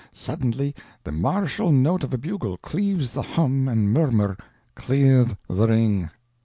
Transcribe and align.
"Suddenly, 0.11 0.73
the 1.03 1.11
martial 1.11 1.71
note 1.71 2.03
of 2.03 2.11
a 2.11 2.17
bugle 2.17 2.57
cleaves 2.57 3.11
the 3.11 3.21
hum 3.21 3.67
and 3.67 3.93
murmur—clear 3.93 5.27
the 5.47 5.67
ring! 5.67 6.09